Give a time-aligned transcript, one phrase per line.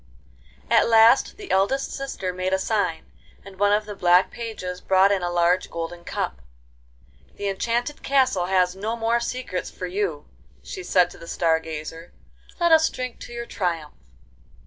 [0.65, 3.11] XV At last the eldest sister made a sign,
[3.45, 6.41] and one of the black pages brought in a large golden cup.
[7.35, 10.25] 'The enchanted castle has no more secrets for you,'
[10.63, 12.13] she said to the Star Gazer.
[12.59, 13.93] 'Let us drink to your triumph.